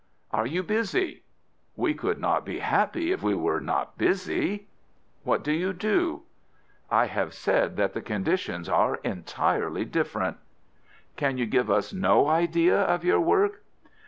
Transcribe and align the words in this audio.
"Are 0.31 0.47
you 0.47 0.63
busy?" 0.63 1.21
"We 1.75 1.93
could 1.93 2.19
not 2.19 2.43
be 2.43 2.57
happy 2.57 3.11
if 3.11 3.21
we 3.21 3.35
were 3.35 3.59
not 3.61 3.99
busy." 3.99 4.67
"What 5.23 5.43
do 5.43 5.51
you 5.53 5.73
do?" 5.73 6.23
"I 6.89 7.05
have 7.05 7.35
said 7.35 7.77
that 7.77 7.93
the 7.93 8.01
conditions 8.01 8.67
are 8.67 8.95
entirely 9.03 9.85
different." 9.85 10.37
"Can 11.17 11.37
you 11.37 11.45
give 11.45 11.69
us 11.69 11.93
no 11.93 12.27
idea 12.29 12.79
of 12.81 13.03
your 13.03 13.19
work?" 13.19 13.61